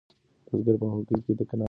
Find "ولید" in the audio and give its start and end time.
1.49-1.59